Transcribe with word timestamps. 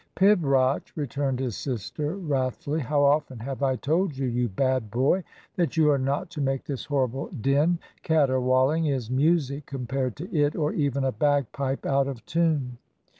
"Pibroch!" 0.15 0.91
returned 0.95 1.39
his 1.39 1.55
sister, 1.55 2.15
wrathfully. 2.15 2.79
"How 2.79 3.03
often 3.03 3.37
have 3.37 3.61
I 3.61 3.75
told 3.75 4.17
you, 4.17 4.25
you 4.27 4.49
bad 4.49 4.89
boy, 4.89 5.23
that 5.57 5.77
you 5.77 5.91
are 5.91 5.99
not 5.99 6.31
to 6.31 6.41
make 6.41 6.63
this 6.63 6.85
horrible 6.85 7.27
din. 7.39 7.77
Caterwauling 8.01 8.87
is 8.87 9.11
music 9.11 9.67
compared 9.67 10.15
to 10.15 10.35
it, 10.35 10.55
or 10.55 10.73
even 10.73 11.03
a 11.03 11.11
bagpipe 11.11 11.85
out 11.85 12.07
of 12.07 12.25
tune." 12.25 12.79